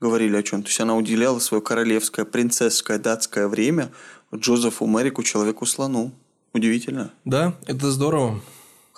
[0.00, 0.62] говорили о чем.
[0.62, 3.90] То есть она уделяла свое королевское, принцесское, датское время
[4.34, 6.12] Джозефу Мэрику, человеку-слону.
[6.52, 7.10] Удивительно.
[7.24, 8.40] Да, это здорово.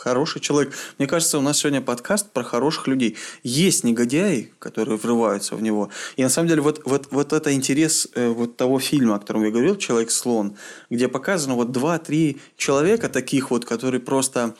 [0.00, 0.72] хороший человек.
[0.98, 3.16] Мне кажется, у нас сегодня подкаст про хороших людей.
[3.42, 5.90] Есть негодяи, которые врываются в него.
[6.16, 9.44] И на самом деле вот, вот, вот это интерес э, вот того фильма, о котором
[9.44, 10.56] я говорил, «Человек-слон»,
[10.88, 14.54] где показано вот два-три человека таких вот, которые просто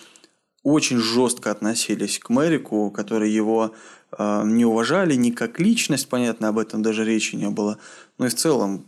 [0.62, 3.74] очень жестко относились к Мэрику, которые его
[4.18, 7.78] не уважали ни как личность, понятно, об этом даже речи не было,
[8.20, 8.84] но и в целом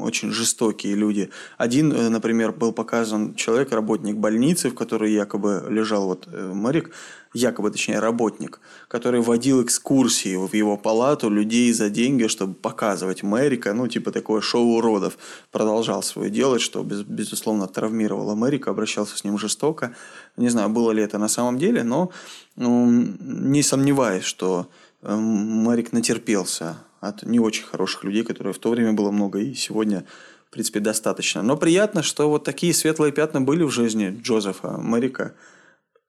[0.00, 1.28] очень жестокие люди.
[1.58, 6.90] Один, э, например, был показан человек, работник больницы, в которой якобы лежал вот э, Мэрик,
[7.34, 13.74] якобы, точнее, работник, который водил экскурсии в его палату людей за деньги, чтобы показывать Мэрика,
[13.74, 15.18] ну, типа такое шоу уродов.
[15.50, 19.94] Продолжал свое делать, что, без, безусловно, травмировало Мэрика, обращался с ним жестоко.
[20.36, 22.10] Не знаю, было ли это на самом деле, но
[22.56, 24.68] ну, не сомневаюсь, что
[25.02, 29.54] э, Мэрик натерпелся от не очень хороших людей, которые в то время было много и
[29.54, 30.04] сегодня,
[30.46, 31.42] в принципе, достаточно.
[31.42, 35.34] Но приятно, что вот такие светлые пятна были в жизни Джозефа Мэрика–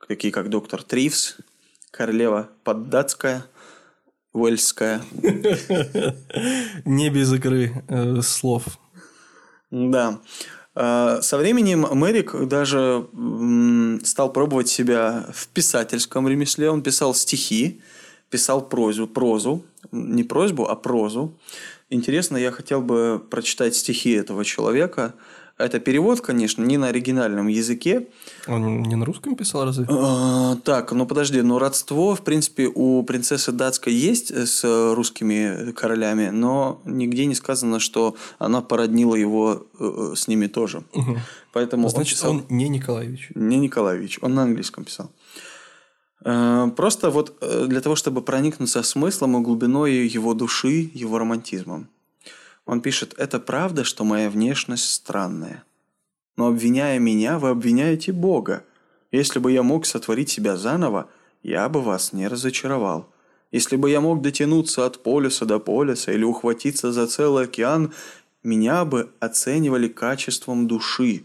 [0.08, 1.38] такие как доктор Тривс,
[1.92, 3.46] королева Поддатская,
[4.34, 5.02] Уэльская.
[6.86, 8.64] Не без игры э, слов.
[9.72, 10.20] Да.
[10.76, 13.08] А, со временем Мэрик даже
[14.04, 16.70] стал пробовать себя в писательском ремесле.
[16.70, 17.82] Он писал стихи,
[18.30, 21.38] писал прозу, прозу, не просьбу, а прозу.
[21.90, 25.16] Интересно, я хотел бы прочитать стихи этого человека–
[25.58, 28.08] это перевод, конечно, не на оригинальном языке.
[28.48, 29.86] Он не на русском писал разве?
[29.90, 34.64] А, так, ну подожди, но родство, в принципе, у принцессы датской есть с
[34.94, 40.84] русскими королями, но нигде не сказано, что она породнила его э, с ними тоже.
[40.94, 41.18] Угу.
[41.54, 42.50] Поэтому Значит, он, писал...
[42.50, 43.32] он не Николаевич.
[43.34, 45.10] Не Николаевич, он на английском писал.
[46.26, 51.88] Э, просто вот э, для того, чтобы проникнуться смыслом и глубиной его души, его романтизмом.
[52.66, 55.64] Он пишет, это правда, что моя внешность странная.
[56.38, 58.64] Но обвиняя меня, вы обвиняете Бога.
[59.12, 61.10] Если бы я мог сотворить себя заново,
[61.44, 63.08] я бы вас не разочаровал.
[63.52, 67.94] Если бы я мог дотянуться от полюса до полюса или ухватиться за целый океан,
[68.44, 71.24] меня бы оценивали качеством души.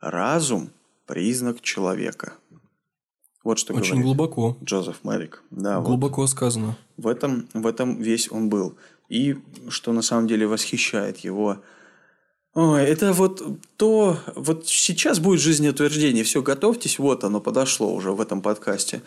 [0.00, 0.70] Разум–
[1.06, 2.34] признак человека.
[3.44, 4.56] Вот что Очень говорит глубоко.
[4.62, 5.42] Джозеф Мэрик.
[5.50, 6.30] Да, глубоко вот.
[6.30, 6.76] сказано.
[6.96, 8.76] В этом, в этом весь он был.
[9.08, 9.36] И
[9.68, 11.62] что на самом деле восхищает его.
[12.54, 13.42] Ой, это вот
[13.76, 19.00] то, вот сейчас будет жизнеутверждение, все, готовьтесь, вот оно подошло уже в этом подкасте.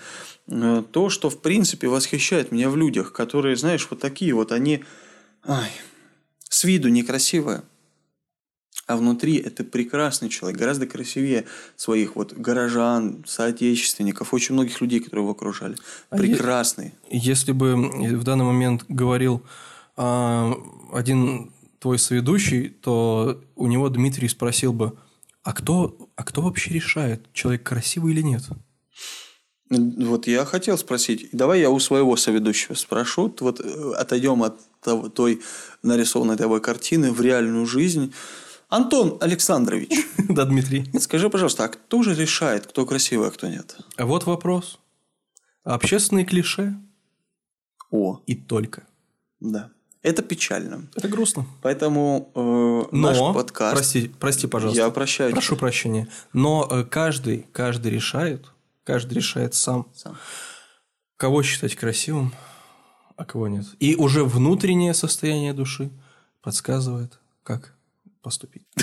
[0.47, 4.83] Э, то, что в принципе восхищает меня в людях, которые, знаешь, вот такие вот, они
[5.45, 5.69] ай,
[6.49, 7.61] с виду некрасивые,
[8.87, 15.23] а внутри это прекрасный человек, гораздо красивее своих вот горожан, соотечественников, очень многих людей, которые
[15.23, 15.75] его окружали.
[16.09, 16.93] А прекрасный.
[17.09, 19.43] Если бы в данный момент говорил
[19.95, 24.97] один твой соведущий, то у него Дмитрий спросил бы,
[25.43, 28.43] а кто, а кто вообще решает, человек красивый или нет?
[29.69, 31.29] Вот я хотел спросить.
[31.31, 33.33] Давай я у своего соведущего спрошу.
[33.39, 35.41] Вот э, отойдем от того, той
[35.81, 38.13] нарисованной тобой картины в реальную жизнь.
[38.69, 39.89] Антон Александрович.
[40.29, 40.85] Да, Дмитрий.
[40.99, 43.77] Скажи, пожалуйста, а кто же решает, кто красивый, а кто нет?
[43.95, 44.79] А вот вопрос.
[45.63, 46.75] Общественные клише.
[47.91, 48.21] О.
[48.25, 48.87] И только.
[49.39, 49.71] Да.
[50.05, 50.85] Это печально.
[50.95, 51.47] Это грустно.
[51.63, 53.73] Поэтому э, Но, наш подкаст...
[53.75, 54.83] Прости, прости, пожалуйста.
[54.83, 55.31] Я прощаю.
[55.31, 56.07] Прошу прощения.
[56.31, 58.45] Но э, каждый, каждый решает,
[58.83, 60.15] каждый решает сам, сам,
[61.17, 62.35] кого считать красивым,
[63.15, 63.65] а кого нет.
[63.79, 65.89] И уже внутреннее состояние души
[66.43, 67.73] подсказывает, как
[68.21, 68.67] поступить.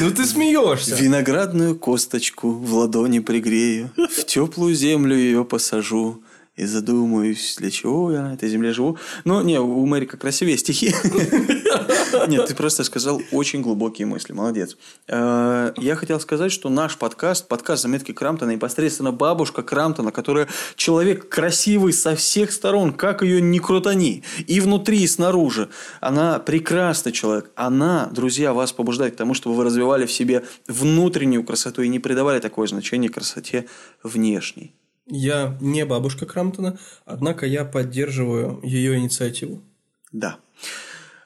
[0.00, 0.96] Ну ты смеешься.
[0.96, 6.23] Виноградную косточку в ладони пригрею, в теплую землю ее посажу,
[6.56, 8.96] и задумаюсь, для чего я на этой земле живу.
[9.24, 10.94] Ну, не, у Мэрика красивее стихи.
[12.28, 14.32] Нет, ты просто сказал очень глубокие мысли.
[14.32, 14.76] Молодец.
[15.08, 21.28] Э, я хотел сказать, что наш подкаст, подкаст «Заметки Крамтона», непосредственно бабушка Крамтона, которая человек
[21.28, 25.70] красивый со всех сторон, как ее ни крутани, и внутри, и снаружи.
[26.00, 27.50] Она прекрасный человек.
[27.56, 31.98] Она, друзья, вас побуждает к тому, чтобы вы развивали в себе внутреннюю красоту и не
[31.98, 33.66] придавали такое значение красоте
[34.04, 34.72] внешней.
[35.06, 39.62] Я не бабушка Крамптона, однако я поддерживаю ее инициативу.
[40.12, 40.38] Да.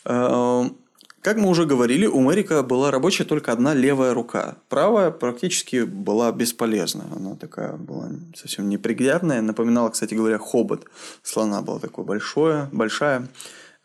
[0.05, 0.77] Эм,
[1.21, 4.57] как мы уже говорили, у Мэрика была рабочая только одна левая рука.
[4.69, 7.05] Правая практически была бесполезна.
[7.15, 9.43] Она такая была совсем неприглядная.
[9.43, 10.87] Напоминала, кстати говоря, хобот
[11.23, 13.29] слона была такое большое, большая.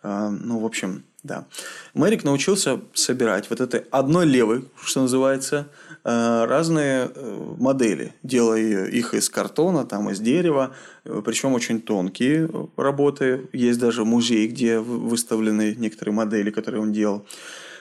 [0.01, 1.45] Эм, ну, в общем, да.
[1.93, 9.13] Мэрик научился собирать вот этой одной левой, что называется, Э, разные э, модели, делая их
[9.13, 10.75] из картона, там, из дерева,
[11.05, 13.47] э, причем очень тонкие работы.
[13.53, 17.25] Есть даже музей, где выставлены некоторые модели, которые он делал.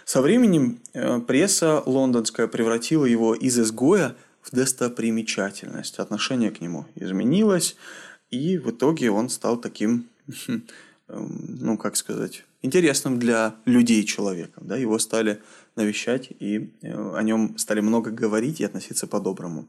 [0.05, 0.81] Со временем
[1.27, 5.99] пресса лондонская превратила его из изгоя в достопримечательность.
[5.99, 7.77] Отношение к нему изменилось,
[8.31, 10.09] и в итоге он стал таким,
[11.09, 14.67] ну, как сказать, интересным для людей человеком.
[14.67, 14.77] Да?
[14.77, 15.43] Его стали
[15.77, 19.69] навещать, и э, о нем стали много говорить и относиться по-доброму.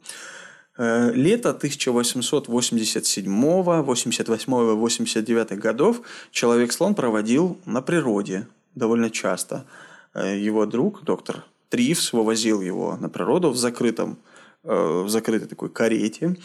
[0.78, 9.66] Э, лето 1887, 88, 89 годов Человек-слон проводил на природе довольно часто.
[10.14, 14.18] Э, его друг, доктор Тривс, вывозил его на природу в закрытом,
[14.62, 16.38] в закрытой такой карете,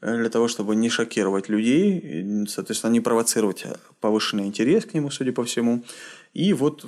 [0.00, 3.64] для того, чтобы не шокировать людей, соответственно, не провоцировать
[4.00, 5.82] повышенный интерес к нему, судя по всему.
[6.34, 6.84] И вот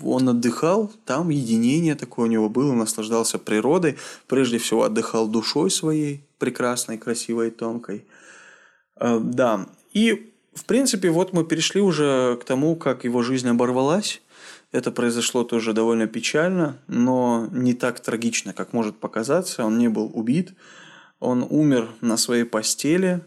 [0.00, 3.96] он отдыхал, там единение такое у него было, наслаждался природой,
[4.28, 8.04] прежде всего отдыхал душой своей, прекрасной, красивой, тонкой.
[9.00, 14.22] Да, и в принципе вот мы перешли уже к тому, как его жизнь оборвалась.
[14.70, 19.64] Это произошло тоже довольно печально, но не так трагично, как может показаться.
[19.64, 20.54] Он не был убит,
[21.22, 23.20] он умер на своей постели,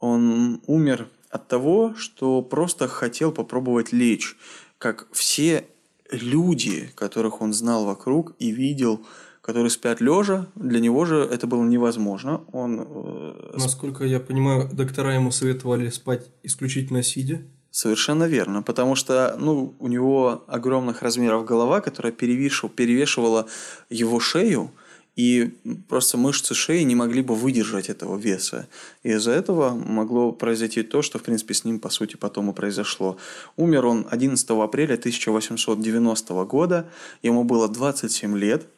[0.00, 4.36] он умер от того, что просто хотел попробовать лечь
[4.78, 5.64] как все
[6.10, 9.04] люди, которых он знал вокруг и видел,
[9.42, 12.42] которые спят лежа, для него же это было невозможно.
[12.52, 17.42] Он, э, Насколько я понимаю, доктора ему советовали спать исключительно сидя.
[17.70, 23.46] Совершенно верно, потому что ну, у него огромных размеров голова, которая перевешивала, перевешивала
[23.90, 24.70] его шею,
[25.18, 25.50] и
[25.88, 28.68] просто мышцы шеи не могли бы выдержать этого веса.
[29.02, 32.54] И из-за этого могло произойти то, что, в принципе, с ним, по сути, потом и
[32.54, 33.16] произошло.
[33.56, 36.88] Умер он 11 апреля 1890 года,
[37.20, 38.68] ему было 27 лет,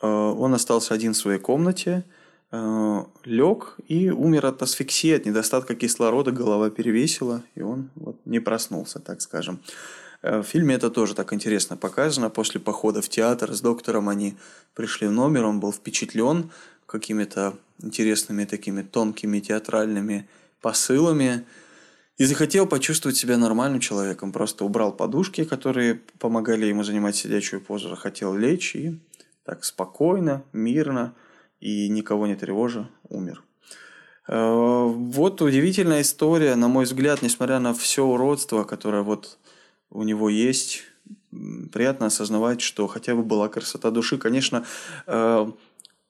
[0.00, 2.06] э, он остался один в своей комнате,
[2.50, 8.40] э, лег и умер от асфиксии, от недостатка кислорода, голова перевесила, и он вот не
[8.40, 9.60] проснулся, так скажем.
[10.24, 12.30] Э, в фильме это тоже так интересно показано.
[12.30, 14.36] После похода в театр с доктором они
[14.74, 16.50] пришли в номер, он был впечатлен
[16.86, 20.26] какими-то интересными такими тонкими театральными
[20.60, 21.44] посылами
[22.16, 24.32] и захотел почувствовать себя нормальным человеком.
[24.32, 28.98] Просто убрал подушки, которые помогали ему занимать сидячую позу, захотел лечь и
[29.44, 31.14] так спокойно, мирно
[31.60, 33.42] и никого не тревожа умер.
[34.26, 39.38] Э, вот удивительная история, на мой взгляд, несмотря на все уродство, которое вот
[39.90, 40.82] у него есть.
[41.72, 44.18] Приятно осознавать, что хотя бы была красота души.
[44.18, 44.64] Конечно,
[45.06, 45.50] э,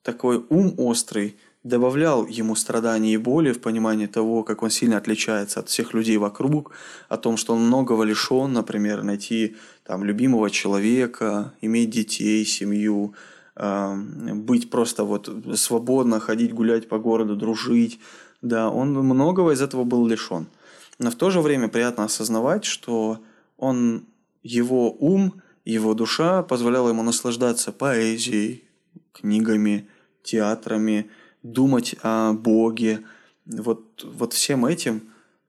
[0.02, 5.60] такой ум острый добавлял ему страданий и боли в понимании того, как он сильно отличается
[5.60, 6.72] от всех людей вокруг,
[7.08, 13.14] о том, что он многого лишен, например, найти там любимого человека, иметь детей, семью,
[13.56, 13.94] э,
[14.34, 17.98] быть просто вот свободно, ходить гулять по городу, дружить.
[18.42, 20.46] Да, он многого из этого был лишен.
[20.98, 23.20] Но в то же время приятно осознавать, что
[23.56, 24.06] он,
[24.42, 28.64] его ум, его душа позволяла ему наслаждаться поэзией,
[29.12, 29.88] книгами,
[30.22, 31.10] театрами,
[31.42, 33.00] думать о Боге.
[33.46, 35.02] Вот, вот всем этим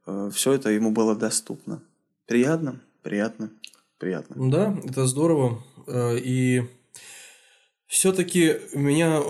[0.05, 1.81] э, все это ему было доступно.
[2.27, 3.51] Приятно, приятно,
[3.97, 4.49] приятно.
[4.49, 5.63] Да, это здорово.
[5.87, 6.63] Э, и
[7.87, 9.21] все-таки меня,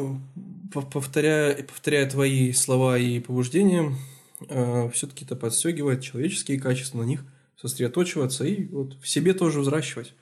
[0.92, 3.94] повторяя, повторяя твои слова и побуждения,
[4.50, 7.24] э, все-таки это подстегивает человеческие качества, на них
[7.62, 10.14] сосредоточиваться и вот в себе тоже взращивать,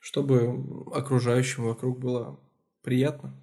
[0.00, 2.38] чтобы окружающим вокруг было
[2.82, 3.34] приятно.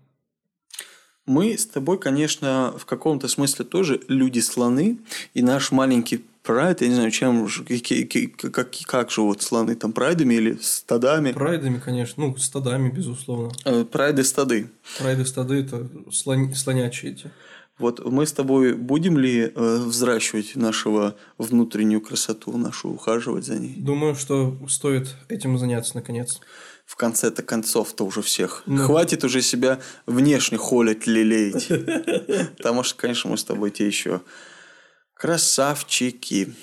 [1.26, 5.00] Мы с тобой, конечно, в каком-то смысле тоже люди-слоны,
[5.34, 7.48] и наш маленький прайд, я не знаю, чем,
[8.52, 11.32] как, как живут слоны, там прайдами или стадами?
[11.32, 13.54] Прайдами, конечно, ну, стадами, безусловно.
[13.64, 14.70] Э, прайды-стады.
[15.00, 17.32] Прайды-стады– это слон, слонячие эти.
[17.80, 23.76] Вот мы с тобой будем ли э, взращивать нашего внутреннюю красоту, нашу ухаживать за ней?
[23.78, 26.40] Думаю, что стоит этим заняться наконец.
[26.86, 28.64] В конце-то концов-то уже всех.
[28.68, 28.86] Ну.
[28.86, 31.68] Хватит уже себя внешне холить, лелеять.
[32.58, 34.22] Потому что, конечно, мы с тобой те еще
[35.16, 36.54] красавчики.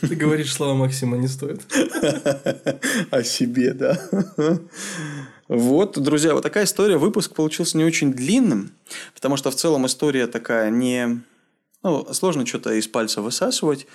[0.00, 1.60] Ты говоришь слова Максима, не стоит.
[3.10, 4.00] О себе, да.
[5.48, 6.96] Вот, друзья, вот такая история.
[6.96, 8.72] Выпуск получился не очень длинным,
[9.14, 11.20] потому что в целом история такая не...
[11.84, 13.86] Ну, сложно что-то из пальца высасывать,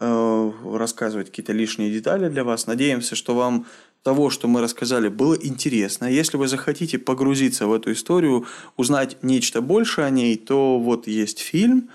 [0.00, 2.66] э, рассказывать какие-то лишние детали для вас.
[2.66, 3.66] Надеемся, что вам
[4.02, 6.04] того, что мы рассказали, было интересно.
[6.04, 8.46] Если вы захотите погрузиться в эту историю,
[8.76, 11.88] узнать нечто больше о ней, то вот есть фильм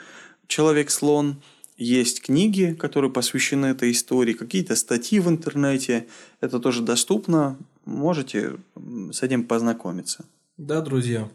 [0.47, 1.37] «Человек-слон»,
[1.77, 6.07] есть книги, которые посвящены этой истории, какие-то статьи в интернете.
[6.39, 8.57] Это тоже доступно можете
[9.11, 10.25] с этим познакомиться.
[10.57, 11.29] Да, друзья.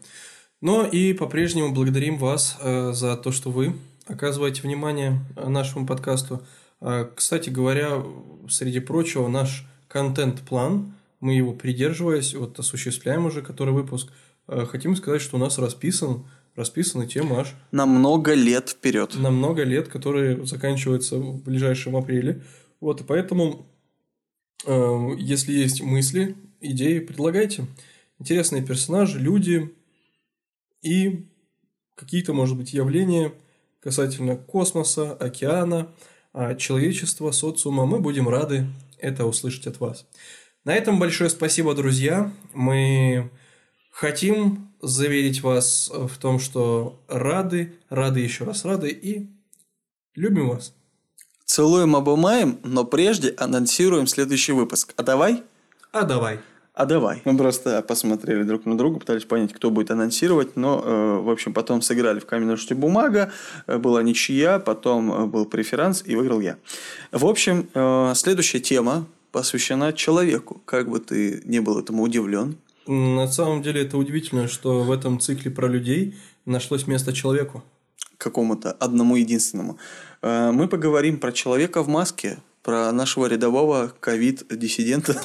[0.61, 3.75] Но и по-прежнему благодарим вас э, за то, что вы
[4.07, 6.41] оказываете внимание нашему подкасту.
[6.81, 8.03] Э, кстати говоря,
[8.49, 14.11] среди прочего, наш контент-план, мы его придерживаясь, вот осуществляем уже который выпуск,
[14.47, 16.25] э, хотим сказать, что у нас расписан
[16.55, 19.15] расписаны темы аж На много лет вперед.
[19.15, 22.43] на много лет, которые заканчиваются в ближайшем апреле.
[22.81, 23.78] Вот, и поэтому, э,
[24.65, 27.65] если есть мысли, идеи, предлагайте.
[28.19, 29.73] Интересные персонажи, люди
[30.81, 31.25] и
[31.95, 33.33] какие-то, может быть, явления
[33.81, 35.93] касательно космоса, океана,
[36.33, 37.85] а, человечества, социума.
[37.85, 40.05] Мы будем рады это услышать от вас.
[40.65, 42.31] На этом большое спасибо, друзья.
[42.53, 43.29] Мы
[43.89, 49.29] хотим заверить вас в том, что рады, рады еще раз рады и
[50.15, 50.73] любим вас.
[51.49, 54.93] Целуем, обымаем, но прежде анонсируем следующий выпуск.
[54.97, 55.41] А давай?
[55.91, 56.41] А давай.
[56.75, 57.23] А давай.
[57.25, 61.55] Мы просто посмотрели друг на друга, пытались понять, кто будет анонсировать, но, э, в общем,
[61.55, 63.31] потом сыграли в камень, ножницы, бумага,
[63.65, 66.57] э, была ничья, потом э, был преферанс и выиграл я.
[67.11, 70.61] В общем, э, следующая тема посвящена человеку.
[70.65, 72.57] Как бы ты не был этому удивлен.
[72.85, 77.63] На самом деле это удивительно, что в этом цикле про людей нашлось место человеку.
[78.19, 79.77] какому-то одному единственному.
[80.21, 85.19] Э, Мы поговорим про человека в маске, про нашего рядового ковид-диссидента.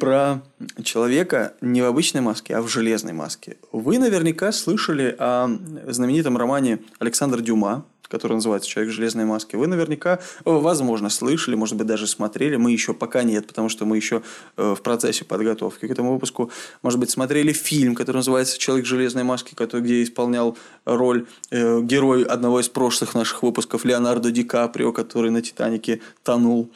[0.00, 0.42] Про
[0.82, 3.56] человека не в обычной маске, а в железной маске.
[3.72, 5.48] Вы наверняка слышали о
[5.88, 9.56] знаменитом романе Александра Дюма, который называется «Человек в железной маске».
[9.56, 12.56] Вы наверняка, э, возможно, слышали, может быть, даже смотрели.
[12.56, 14.22] Мы еще пока нет, потому что мы еще
[14.56, 16.50] э, в процессе подготовки к этому выпуску.
[16.82, 21.80] Может быть, смотрели фильм, который называется «Человек в железной маске», который, где исполнял роль э,
[21.82, 26.70] герой одного из прошлых наших выпусков Леонардо Ди Каприо, который на «Титанике» тонул.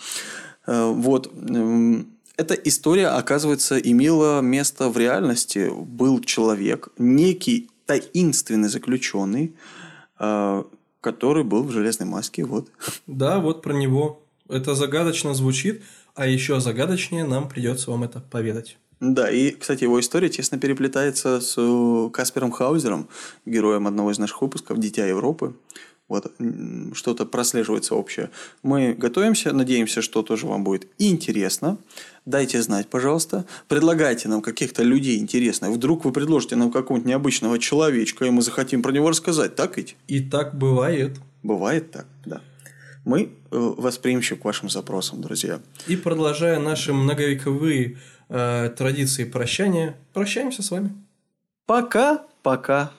[0.66, 1.32] Э, Вот.
[1.48, 5.70] Эм, Эта история, оказывается, имела место в реальности.
[5.74, 9.52] Был человек, некий таинственный заключенный,
[10.20, 10.62] э,
[11.12, 12.44] который был в железной маске.
[12.44, 12.68] Вот.
[13.06, 14.22] Да, вот про него.
[14.48, 15.82] Это загадочно звучит,
[16.14, 18.78] а еще загадочнее нам придется вам это поведать.
[19.00, 23.08] Да, и, кстати, его история тесно переплетается с э, Каспером Хаузером,
[23.46, 25.54] героем одного из наших выпусков «Дитя Европы».
[26.08, 26.32] Вот
[26.94, 28.30] что-то прослеживается общее.
[28.62, 31.76] Мы готовимся, надеемся, что тоже вам будет интересно.
[32.28, 33.46] Дайте знать, пожалуйста.
[33.68, 35.70] Предлагайте нам каких-то людей интересных.
[35.70, 39.56] Вдруг вы предложите нам какого-нибудь необычного человечка, и мы захотим про него рассказать.
[39.56, 39.96] Так ведь?
[40.08, 41.16] И так бывает.
[41.42, 42.42] Бывает так, да.
[43.06, 45.60] Мы э, восприимчивы к вашим запросам, друзья.
[45.86, 47.96] И продолжая наши многовековые
[48.28, 50.90] э, традиции прощания, прощаемся с вами.
[51.64, 52.92] Пока-пока.